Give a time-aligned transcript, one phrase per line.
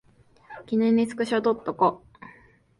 [0.65, 2.03] 記念にスクショ撮っとこ